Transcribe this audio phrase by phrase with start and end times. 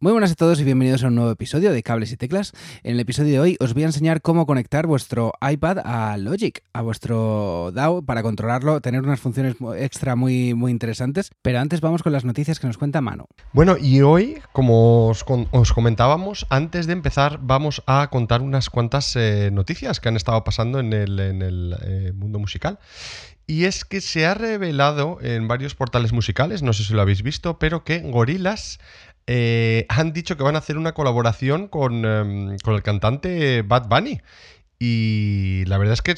[0.00, 2.52] Muy buenas a todos y bienvenidos a un nuevo episodio de Cables y Teclas.
[2.84, 6.62] En el episodio de hoy os voy a enseñar cómo conectar vuestro iPad a Logic,
[6.72, 11.32] a vuestro DAW, para controlarlo, tener unas funciones extra muy, muy interesantes.
[11.42, 13.26] Pero antes vamos con las noticias que nos cuenta Mano.
[13.52, 19.50] Bueno, y hoy, como os, comentábamos, antes de empezar vamos a contar unas cuantas eh,
[19.52, 22.78] noticias que han estado pasando en el, eh, mundo musical.
[23.50, 27.22] Y es que se ha revelado en varios portales musicales, no sé si lo habéis
[27.22, 28.78] visto, pero que Gorillaz
[29.30, 34.22] eh, han dicho que van a hacer una colaboración con, em, el cantante Bad Bunny.
[34.80, 36.14] Y la verdad es que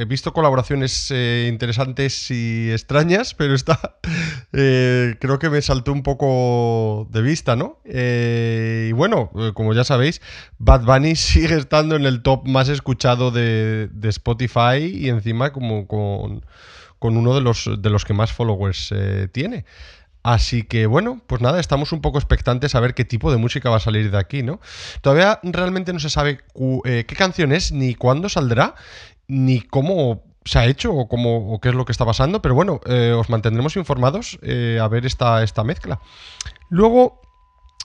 [0.00, 3.98] he visto colaboraciones eh, interesantes y extrañas, pero esta
[4.52, 7.80] eh, creo que me saltó un poco de vista, ¿no?
[7.84, 10.22] y bueno, como ya sabéis,
[10.58, 16.46] Bad Bunny sigue estando en el top más escuchado de, Spotify y encima como con,
[16.98, 18.94] con, uno de los, de los que más followers
[19.32, 19.66] tiene.
[20.22, 23.70] Así que bueno, pues nada, estamos un poco expectantes a ver qué tipo de música
[23.70, 24.60] va a salir de aquí, ¿no?
[25.00, 26.40] Todavía realmente no se sabe
[26.84, 28.74] eh, qué canción es, ni cuándo saldrá,
[29.26, 32.80] ni cómo se ha hecho o, cómo, qué es lo que está pasando, pero bueno,
[32.86, 36.00] eh, os mantendremos informados eh, a ver esta, esta mezcla.
[36.68, 37.20] Luego,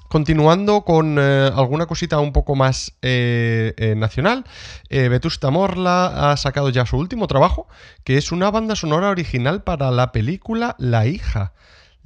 [0.09, 4.45] Continuando con alguna cosita un poco más nacional,
[4.89, 7.67] Vetusta Morla ha sacado ya su último trabajo,
[8.05, 11.51] que es una banda sonora original para la película La hija.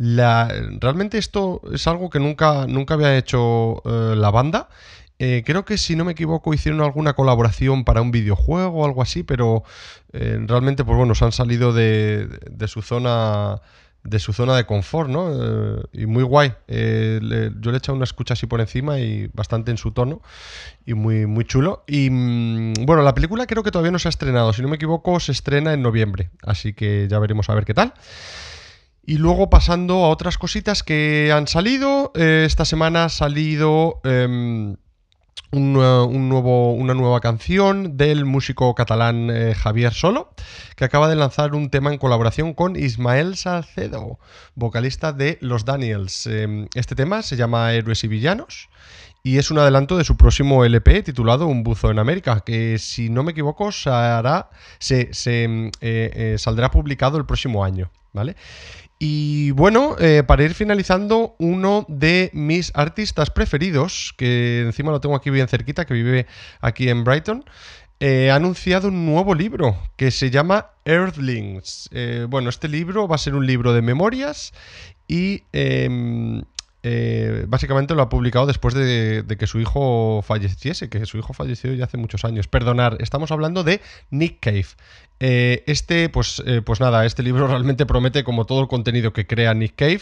[0.04, 4.68] La, realmente esto es algo que nunca, nunca había hecho eh, la banda.
[5.20, 9.04] Eh, creo que si no me equivoco hicieron alguna colaboración para un videojuego o algo
[9.04, 9.64] así, pero
[10.12, 12.28] eh, realmente pues bueno, se han salido de,
[12.66, 13.62] su zona
[14.04, 15.30] de su zona de confort, ¿no?
[15.94, 16.50] y muy guay.
[16.68, 20.24] yo le he echado una escucha así por encima y bastante en su tono
[20.84, 21.84] y muy, muy chulo.
[21.86, 24.78] Y mm, bueno, la película creo que todavía no se ha estrenado, si no me
[24.78, 27.94] equivoco se estrena en noviembre, así que ya veremos a ver qué tal.
[29.12, 32.14] Y luego pasando a otras cositas que han salido.
[32.16, 34.78] Eh, esta semana ha salido em,
[35.52, 35.74] un,
[36.30, 40.34] nuevo, una nueva canción del músico catalán eh, Javier Solo,
[40.78, 44.18] que acaba de lanzar un tema en colaboración con Ismael Salcedo,
[44.56, 46.26] vocalista de Los Daniels.
[46.28, 48.70] Em, este tema se llama Héroes y Villanos
[49.24, 53.10] y es un adelanto de su próximo LP titulado Un buzo en América, que si
[53.10, 53.92] no me equivoco se,
[55.26, 57.92] em, eh, saldrá publicado el próximo año.
[58.14, 58.36] ¿Vale?
[59.04, 65.16] Y bueno, eh, para ir finalizando, uno de mis artistas preferidos, que encima lo tengo
[65.16, 66.28] aquí bien cerquita, que vive
[66.60, 67.44] aquí en Brighton,
[68.00, 71.90] eh, ha anunciado un nuevo libro que se llama Earthlings.
[71.92, 74.54] Eh, bueno, este libro va a ser un libro de memorias
[75.08, 75.46] y
[76.84, 81.74] em, básicamente lo ha publicado después de, que su hijo falleciese, que su hijo falleció
[81.74, 82.48] ya hace muchos años.
[82.48, 84.68] Perdonar, estamos hablando de Nick Cave.
[85.24, 89.28] Eh, este, pues, eh, pues nada, este libro realmente promete, como todo el contenido que
[89.28, 90.02] crea Nick Cave,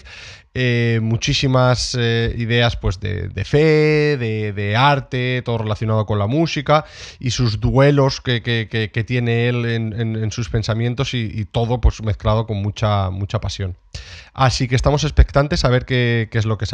[0.53, 6.85] eh, muchísimas ideas pues, de, fe, de, arte, todo relacionado con la música
[7.19, 13.09] y sus duelos que, tiene él en, sus pensamientos y, todo pues, mezclado con mucha,
[13.09, 13.75] mucha pasión.
[14.33, 16.65] Así que estamos expectantes a ver qué, es lo que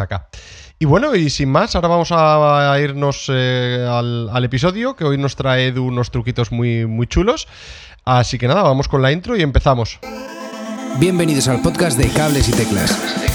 [0.80, 5.36] Y bueno, y sin más, ahora vamos a, irnos al, al, episodio, que hoy nos
[5.36, 7.48] trae unos truquitos muy, muy chulos.
[8.04, 10.00] Así que nada, vamos con la intro y empezamos.
[11.00, 13.35] Bienvenidos al podcast de Cables y Teclas.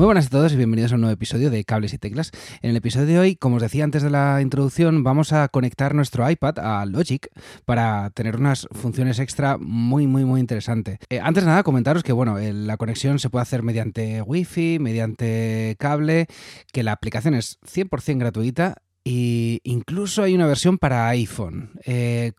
[0.00, 2.32] Muy buenas a todos y bienvenidos a un nuevo episodio de Cables y Teclas.
[2.62, 5.94] En el episodio de hoy, como os decía antes de la introducción, vamos a conectar
[5.94, 7.28] nuestro iPad a Logic
[7.66, 11.00] para tener unas funciones extra muy, muy, muy interesantes.
[11.10, 15.76] Eh, antes de nada, comentaros que bueno, la conexión se puede hacer mediante Wi-Fi, mediante
[15.78, 16.28] cable,
[16.72, 21.72] que la aplicación es 100% gratuita y incluso hay una versión para iPhone.
[21.84, 22.32] Eh,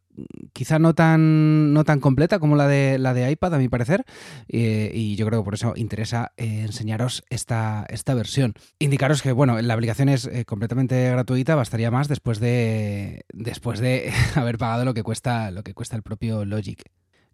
[0.54, 4.06] quizá no tan, no tan completa como la de, la de iPad, a mi parecer,
[4.48, 8.54] eh, y yo creo que por eso interesa eh, enseñaros esta, esta versión.
[8.80, 14.58] Indicaros que, bueno, la aplicación es completamente gratuita, bastaría más después de, después de haber
[14.58, 16.84] pagado lo que cuesta, lo que cuesta el propio Logic.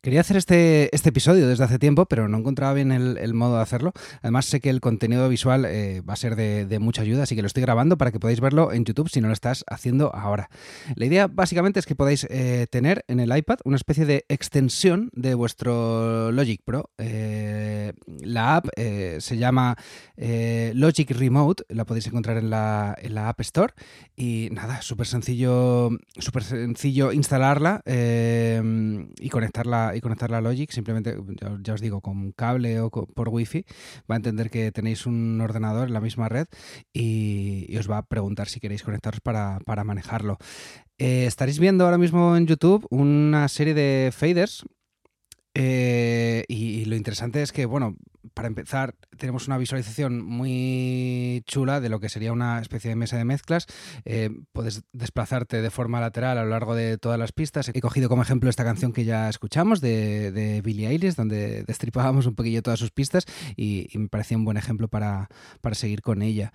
[0.01, 3.61] Quería hacer este, este episodio desde hace tiempo, pero no encontraba bien el, modo de
[3.61, 3.93] hacerlo.
[4.21, 7.41] Además, sé que el contenido visual eh, va a ser de, mucha ayuda, así que
[7.41, 10.49] lo estoy grabando para que podáis verlo en YouTube si no lo estás haciendo ahora.
[10.95, 15.09] La idea básicamente es que podáis eh, tener en el iPad una especie de extensión
[15.13, 16.91] de vuestro Logic Pro.
[16.99, 17.46] Eh,
[18.27, 19.75] la app se llama
[20.15, 23.73] Logic Remote, la podéis encontrar en la, en la App Store.
[24.15, 31.17] Y nada, súper sencillo, súper sencillo instalarla y conectarla y conectarla a Logic, simplemente,
[31.63, 33.65] ya, os digo, con cable o por Wi-Fi,
[34.09, 36.47] va a entender que tenéis un ordenador en la misma red
[36.93, 40.37] y, os va a preguntar si queréis conectaros para, manejarlo.
[40.97, 44.65] Eh, estaréis viendo ahora mismo en YouTube una serie de faders
[45.59, 47.95] Eh, y, lo interesante es que, bueno,
[48.37, 53.17] para empezar, tenemos una visualización muy chula de lo que sería una especie de mesa
[53.17, 53.65] de mezclas.
[54.05, 57.71] Eh, puedes desplazarte de forma lateral a lo largo de todas las pistas.
[57.73, 62.27] He cogido como ejemplo esta canción que ya escuchamos de, de Billie Eilish, donde destripábamos
[62.27, 63.25] un poquillo todas sus pistas
[63.55, 65.29] y, me parecía un buen ejemplo para,
[65.61, 66.53] para seguir con ella.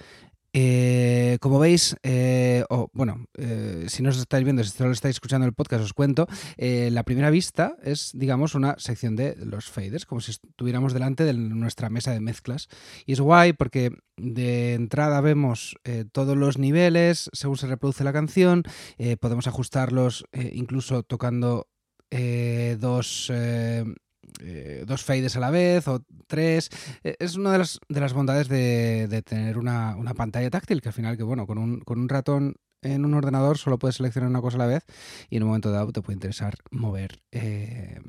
[0.55, 5.17] Eh, como veis, eh, o bueno, eh, si no os estáis viendo, si solo estáis
[5.17, 6.27] escuchando el podcast, os cuento.
[6.59, 11.33] la primera vista es, digamos, una sección de los faders, como si estuviéramos delante de
[11.33, 12.69] nuestra mesa de mezclas.
[13.07, 15.77] Y es guay porque de entrada vemos
[16.13, 18.65] todos los niveles según se reproduce la canción.
[19.21, 21.69] podemos ajustarlos incluso tocando
[22.79, 23.33] dos
[24.41, 26.71] eh, dos fades a la vez o tres.
[27.05, 30.95] Eh, es una de las, de las bondades de, tener una, pantalla táctil, que al
[30.95, 34.41] final, que bueno, con un, con un ratón en un ordenador solo puedes seleccionar una
[34.41, 34.85] cosa a la vez
[35.31, 38.01] y en un momento dado te puede interesar mover eh,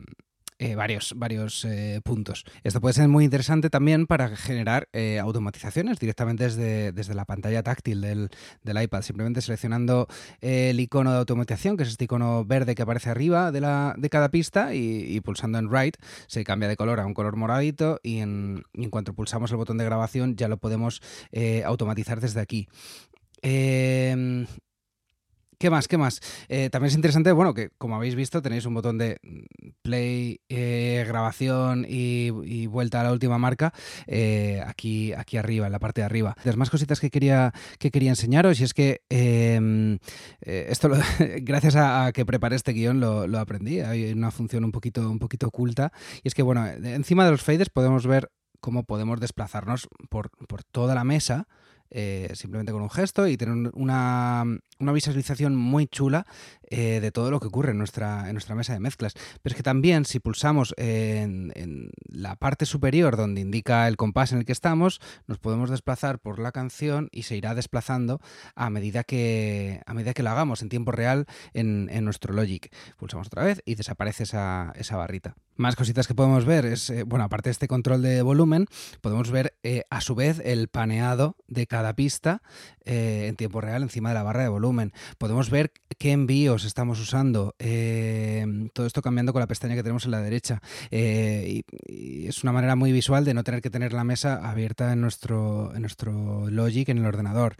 [0.59, 2.45] eh, varios, varios eh, puntos.
[2.63, 7.63] Esto puede ser muy interesante también para generar eh, automatizaciones directamente desde, desde, la pantalla
[7.63, 8.29] táctil del,
[8.63, 10.07] iPad, simplemente seleccionando
[10.41, 14.09] el icono de automatización, que es este icono verde que aparece arriba de, la, de
[14.09, 18.19] cada pista, y, pulsando en Write se cambia de color a un color moradito y
[18.19, 21.01] en, y en cuanto pulsamos el botón de grabación ya lo podemos
[21.65, 22.67] automatizar desde aquí.
[25.57, 25.87] ¿Qué más?
[25.87, 26.19] ¿Qué más?
[26.49, 29.17] Eh, también es interesante, bueno, que como habéis visto tenéis un botón de
[29.81, 33.73] play, eh, grabación y, vuelta a la última marca
[34.07, 36.35] eh, aquí, aquí arriba, en la parte de arriba.
[36.43, 39.99] Las más cositas que quería, que quería enseñaros y es que em,
[40.41, 40.89] esto
[41.41, 43.81] gracias a, que preparé este guion lo, aprendí.
[43.81, 45.91] Hay una función un poquito, un poquito oculta
[46.23, 50.63] y es que, bueno, encima de los faders podemos ver cómo podemos desplazarnos por, por
[50.63, 51.47] toda la mesa
[51.95, 54.43] eh, simplemente con un gesto y tener una,
[54.79, 56.25] visualización muy chula
[56.69, 59.13] eh, de todo lo que ocurre en nuestra, en nuestra mesa de mezclas.
[59.41, 64.39] Pero es que también si pulsamos en, la parte superior donde indica el compás en
[64.39, 68.19] el que estamos, nos podemos desplazar por la canción y se irá desplazando
[68.55, 72.73] a medida que, a medida que lo hagamos en tiempo real en, nuestro Logic.
[72.97, 75.35] Pulsamos otra vez y desaparece esa, esa barrita.
[75.55, 78.65] Más cositas que podemos ver es, eh, bueno, aparte de este control de volumen,
[79.01, 79.55] podemos ver
[79.89, 82.41] a su vez el paneado de cada pista
[82.85, 84.91] eh, en tiempo real encima de la barra de volumen.
[85.17, 87.55] Podemos ver qué envíos estamos usando.
[87.57, 90.61] Eh, todo esto cambiando con la pestaña que tenemos en la derecha.
[90.91, 94.91] Eh, y, es una manera muy visual de no tener que tener la mesa abierta
[94.91, 97.55] en nuestro, en nuestro Logic, en el ordenador.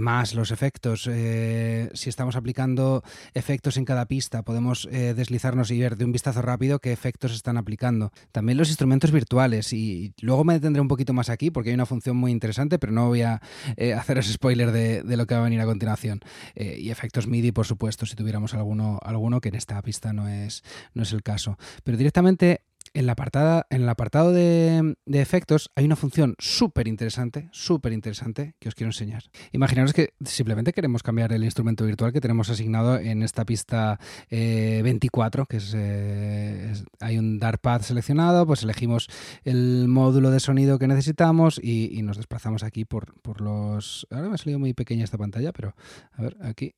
[0.00, 1.02] más los efectos.
[1.02, 3.02] si estamos aplicando
[3.34, 7.56] efectos en cada pista, podemos deslizarnos y ver de un vistazo rápido qué efectos están
[7.56, 8.12] aplicando.
[8.32, 9.72] También los instrumentos virtuales.
[9.72, 12.92] Y luego me detendré un poquito más aquí porque hay una función muy interesante, pero
[12.92, 13.40] no voy a
[13.96, 16.20] haceros spoiler de, lo que va a venir a continuación.
[16.54, 20.28] Eh, y efectos MIDI, por supuesto, si tuviéramos alguno, alguno que en esta pista no
[20.28, 20.62] es,
[20.94, 21.58] no es el caso.
[21.84, 22.62] Pero directamente
[22.94, 28.54] en, la apartada, en el apartado de, efectos hay una función súper interesante, súper interesante
[28.58, 29.24] que os quiero enseñar.
[29.52, 33.98] Imaginaros que simplemente queremos cambiar el instrumento virtual que tenemos asignado en esta pista
[34.30, 39.08] 24, eh, que eh, es, hay un Dartpad seleccionado, pues elegimos
[39.44, 44.06] el módulo de sonido que necesitamos y, y nos desplazamos aquí por, por los...
[44.10, 45.74] Ahora me ha salido muy pequeña esta pantalla, pero
[46.12, 46.74] a ver, aquí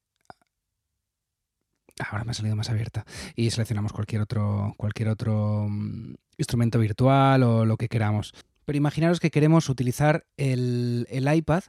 [1.98, 3.04] Ahora me ha salido más abierta.
[3.36, 8.32] Y seleccionamos cualquier otro, cualquier otro mm, instrumento virtual o lo que queramos.
[8.64, 11.64] Pero imaginaros que queremos utilizar el, iPad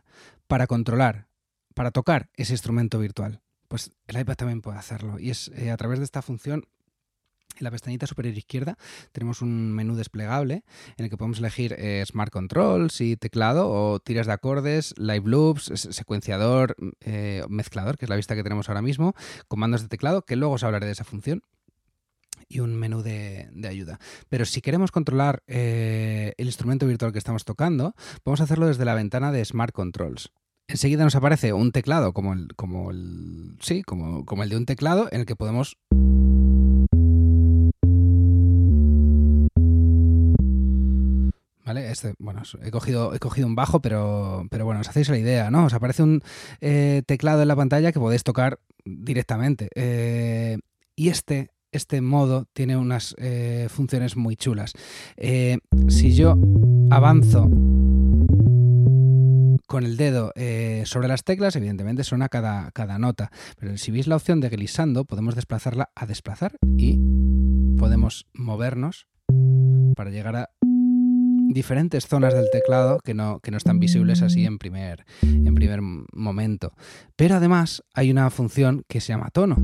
[0.48, 1.28] para controlar,
[1.74, 3.42] para tocar ese instrumento virtual.
[3.68, 5.20] Pues el iPad también puede hacerlo.
[5.20, 6.66] Y es eh, a través de esta función
[7.58, 8.78] en la pestañita superior izquierda
[9.12, 10.64] tenemos un menú desplegable
[10.98, 15.24] en el que podemos elegir eh, Smart Controls y teclado o tiras de acordes, Live
[15.25, 19.14] Loops, secuenciador, eh, mezclador, que es la vista que tenemos ahora mismo,
[19.48, 21.44] comandos de teclado, que luego os hablaré de esa función
[22.48, 24.00] y un menú de, ayuda.
[24.30, 28.94] Pero si queremos controlar eh, el instrumento virtual que estamos tocando, podemos hacerlo desde la
[28.94, 30.32] ventana de Smart Controls.
[30.68, 35.08] Enseguida nos aparece un teclado como el, como el, sí, como el de un teclado
[35.12, 35.78] en el que podemos
[41.77, 45.51] Este, bueno, he cogido, he cogido un bajo, pero, pero bueno, os hacéis la idea,
[45.51, 45.65] ¿no?
[45.65, 46.22] Os aparece un
[46.62, 49.70] eh, teclado en la pantalla que podéis tocar directamente.
[49.75, 50.58] Eh,
[50.96, 54.74] y este, este modo tiene unas eh, funciones muy chulas.
[55.88, 56.38] si yo
[56.89, 57.50] avanzo
[59.67, 60.32] con el dedo
[60.86, 63.32] sobre las teclas, evidentemente suena cada, cada nota.
[63.60, 67.00] Pero si veis la opción de glissando, podemos desplazarla a desplazar y
[67.77, 69.08] podemos movernos
[69.96, 70.50] para llegar a
[71.50, 75.82] diferentes zonas del teclado que no, que no están visibles así en primer, en primer
[75.82, 76.74] momento.
[77.16, 79.56] Pero además hay una función que se llama tono.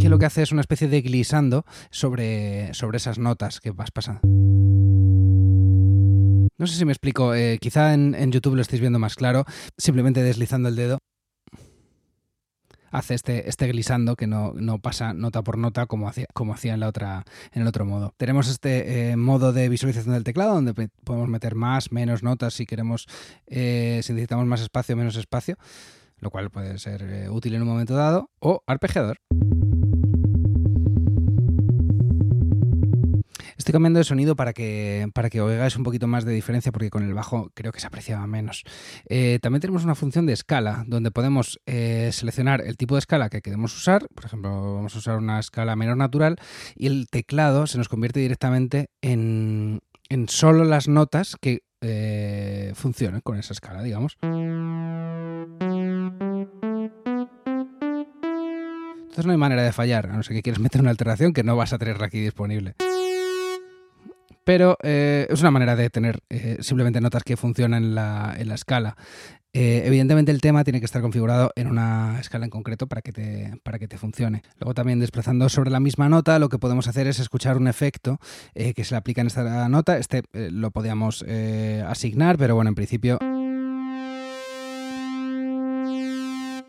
[0.00, 3.90] que lo que hace es una especie de glissando sobre, sobre esas notas que vas
[3.90, 4.22] pasando.
[6.58, 9.44] No sé si me explico, eh, quizá en, en, YouTube lo estéis viendo más claro,
[9.76, 11.00] simplemente deslizando el dedo
[12.90, 16.80] hace este, este glisando que no, pasa nota por nota como hacía, como hacía en,
[16.80, 18.14] la otra, en el otro modo.
[18.16, 22.66] Tenemos este eh, modo de visualización del teclado donde podemos meter más, menos notas si
[22.66, 23.06] queremos,
[23.46, 25.56] eh, si necesitamos más espacio, menos espacio,
[26.18, 29.18] lo cual puede ser eh, útil en un momento dado, o arpegiador.
[33.60, 36.88] Estoy cambiando de sonido para que, para que oigáis un poquito más de diferencia porque
[36.88, 38.64] con el bajo creo que se apreciaba menos.
[39.06, 43.28] Eh, también tenemos una función de escala donde podemos eh, seleccionar el tipo de escala
[43.28, 44.08] que queremos usar.
[44.14, 46.36] Por ejemplo, vamos a usar una escala menor natural
[46.74, 53.20] y el teclado se nos convierte directamente en, en solo las notas que eh, funcionen
[53.20, 54.16] con esa escala, digamos.
[59.02, 61.44] Entonces no hay manera de fallar, a no ser que quieras meter una alteración que
[61.44, 62.74] no vas a tenerla aquí disponible
[64.44, 68.48] pero eh, es una manera de tener eh, simplemente notas que funcionan en la, en
[68.48, 68.96] la escala.
[69.52, 73.12] Eh, evidentemente el tema tiene que estar configurado en una escala en concreto para que,
[73.12, 74.42] te, para que te funcione.
[74.58, 78.20] Luego también desplazando sobre la misma nota, lo que podemos hacer es escuchar un efecto
[78.54, 79.98] que se le aplica en esta nota.
[79.98, 81.24] Este lo podíamos
[81.86, 83.18] asignar, pero bueno, en principio...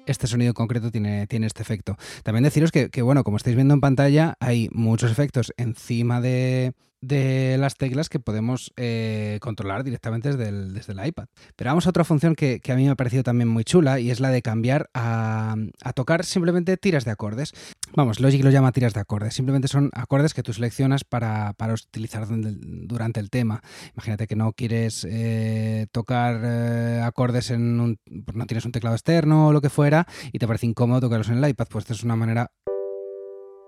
[0.07, 1.97] este sonido concreto tiene, tiene este efecto.
[2.23, 6.73] También deciros que, que, bueno, como estáis viendo en pantalla, hay muchos efectos encima de,
[7.01, 11.25] de las teclas que podemos eh, controlar directamente desde el, desde el, iPad.
[11.55, 14.11] Pero vamos a otra función que, a mí me ha parecido también muy chula y
[14.11, 15.55] es la de cambiar a,
[15.95, 17.53] tocar simplemente tiras de acordes.
[17.95, 19.33] Vamos, Logic lo llama tiras de acordes.
[19.33, 23.61] Simplemente son acordes que tú seleccionas para, utilizar durante el tema.
[23.93, 27.99] Imagínate que no quieres eh, tocar eh, acordes en un...
[28.33, 31.43] no tienes un teclado externo o lo que fuera y te parece incómodo tocarlos en
[31.43, 31.67] el iPad.
[31.69, 32.51] Pues esta es una manera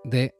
[0.04, 0.34] de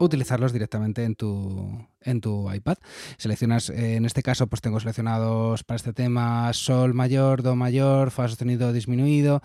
[0.00, 2.76] utilizarlos directamente en tu, en tu iPad.
[3.16, 8.10] Seleccionas, eh, en este caso, pues tengo seleccionados para este tema Sol mayor, Do mayor,
[8.10, 9.42] Fa sostenido disminuido.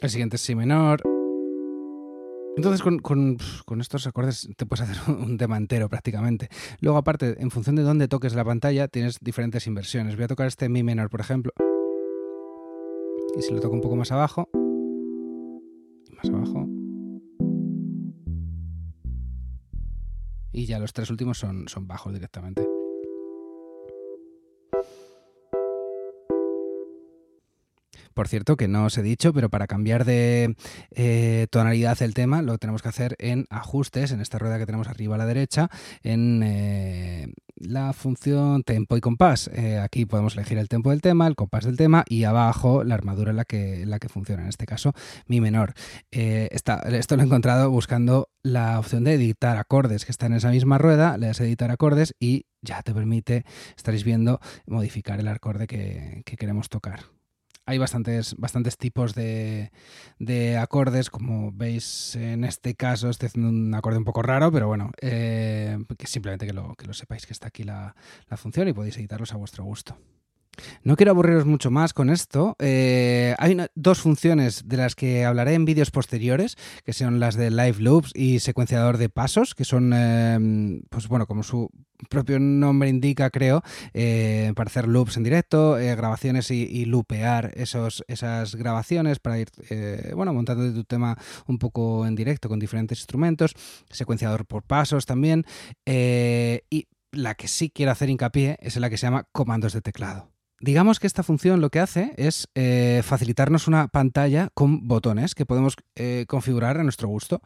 [0.00, 1.02] El siguiente es Si menor.
[2.56, 3.38] Entonces, con,
[3.80, 6.48] estos acordes te puedes hacer un tema entero prácticamente.
[6.80, 10.16] Luego, aparte, en función de dónde toques la pantalla, tienes diferentes inversiones.
[10.16, 11.52] Voy a tocar este Mi menor, por ejemplo.
[13.36, 14.48] Y si lo toco un poco más abajo,
[16.18, 16.66] más abajo.
[20.52, 22.77] Y ya los tres últimos son, son bajos directamente.
[28.18, 30.56] Por cierto, que no os he dicho, pero para cambiar de
[30.90, 34.88] eh, tonalidad el tema lo tenemos que hacer en ajustes, en esta rueda que tenemos
[34.88, 35.70] arriba a la derecha,
[36.02, 39.48] en eh, la función tempo y compás.
[39.54, 42.96] Eh, aquí podemos elegir el tempo del tema, el compás del tema y abajo la
[42.96, 44.94] armadura en la que, funciona, en este caso
[45.28, 45.74] mi menor.
[46.10, 50.76] esto lo he encontrado buscando la opción de editar acordes, que está en esa misma
[50.76, 53.44] rueda, le das editar acordes y ya te permite,
[53.76, 57.16] estaréis viendo, modificar el acorde que queremos tocar
[57.68, 59.70] hay bastantes, bastantes tipos de,
[60.58, 64.90] acordes, como veis en este caso estoy haciendo un acorde un poco raro, pero bueno,
[65.02, 67.94] eh, que simplemente que lo, que lo sepáis que está aquí la,
[68.38, 69.98] función y podéis editarlos a vuestro gusto.
[70.82, 72.56] No quiero aburriros mucho más con esto.
[72.58, 77.50] Eh, hay dos funciones de las que hablaré en vídeos posteriores, que son las de
[77.50, 81.70] Live Loops y secuenciador de pasos, que son, eh, pues bueno, como su
[82.08, 83.62] propio nombre indica, creo,
[83.92, 89.38] eh, para hacer loops en directo, eh, grabaciones y, y, loopear esos, esas grabaciones para
[89.38, 89.48] ir,
[90.14, 93.54] bueno, montando tu tema un poco en directo con diferentes instrumentos,
[93.90, 95.44] secuenciador por pasos también,
[95.84, 99.80] y la que sí quiero hacer hincapié es en la que se llama comandos de
[99.80, 100.37] teclado.
[100.60, 102.48] Digamos que esta función lo que hace es
[103.04, 105.76] facilitarnos una pantalla con botones que podemos
[106.26, 107.42] configurar a nuestro gusto.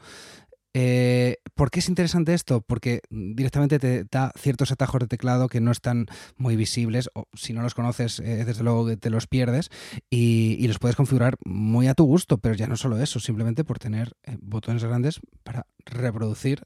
[0.75, 2.63] Eh, ¿Por qué es interesante esto?
[2.63, 7.53] Porque directamente te da ciertos atajos de teclado que no están muy visibles, o si
[7.53, 9.71] no los conoces, eh, desde luego te los pierdes,
[10.09, 13.79] y, los puedes configurar muy a tu gusto, pero ya no solo eso, simplemente por
[13.79, 16.63] tener eh, botones grandes para reproducir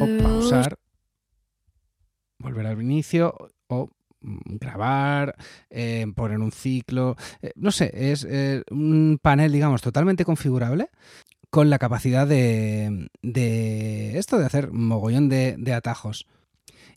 [0.00, 0.78] o pausar,
[2.38, 3.34] volver al inicio
[3.66, 3.90] o
[4.26, 5.36] mm, grabar,
[6.14, 7.16] poner un ciclo,
[7.54, 8.26] no sé, es
[8.70, 10.90] un panel, digamos, totalmente configurable
[11.50, 13.08] con la capacidad de,
[14.14, 16.26] esto, de hacer mogollón de, atajos.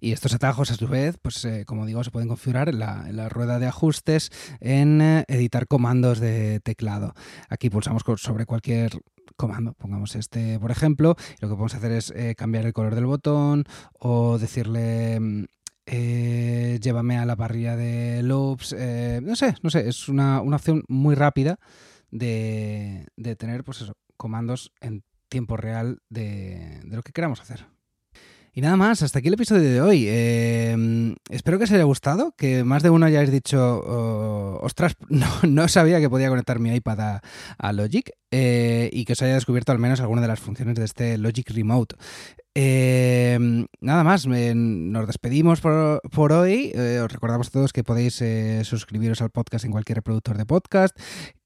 [0.01, 3.29] Y estos atajos, a su vez, pues eh, como digo, se pueden configurar en la,
[3.29, 7.13] rueda de ajustes en eh, editar comandos de teclado.
[7.49, 8.91] Aquí pulsamos sobre cualquier
[9.35, 13.05] comando, pongamos este por ejemplo, lo que podemos hacer es eh, cambiar el color del
[13.05, 13.63] botón
[13.97, 15.45] o decirle mm,
[15.91, 20.57] eh, llévame a la parrilla de loops, eh, no sé, no sé, es una, una
[20.57, 21.59] opción muy rápida
[22.11, 27.65] de, de, tener pues comandos en tiempo real de, de lo que queramos hacer.
[28.53, 30.05] Y nada más, hasta aquí el episodio de hoy.
[30.07, 35.27] Eh, espero que os haya gustado, que más de uno hayáis dicho, oh, ostras, no,
[35.47, 37.21] no, sabía que podía conectar mi iPad a,
[37.57, 40.85] a Logic eh, y que os haya descubierto al menos alguna de las funciones de
[40.85, 41.95] este Logic Remote.
[42.61, 43.39] Eh,
[43.79, 46.73] nada más, nos despedimos por, por hoy.
[46.75, 50.45] Eh, os recordamos a todos que podéis eh, suscribiros al podcast en cualquier reproductor de
[50.45, 50.99] podcast,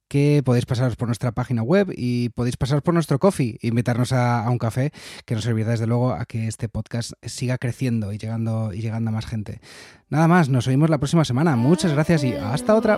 [0.08, 4.43] que podéis pasaros por nuestra página web y podéis pasaros por nuestro coffee, invitarnos a,
[4.43, 4.91] a, un café,
[5.27, 9.12] que nos servirá desde luego a que este podcast siga creciendo y llegando, y llegando
[9.12, 9.62] a más gente.
[10.10, 11.55] Nada más, nos oímos la próxima semana.
[11.55, 12.98] Muchas gracias y hasta otra.